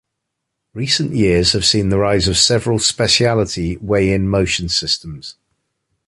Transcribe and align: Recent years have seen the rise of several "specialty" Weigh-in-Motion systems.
Recent 0.73 1.11
years 1.11 1.51
have 1.51 1.63
seen 1.63 1.89
the 1.89 1.99
rise 1.99 2.27
of 2.27 2.35
several 2.35 2.79
"specialty" 2.79 3.77
Weigh-in-Motion 3.77 4.67
systems. 4.69 5.35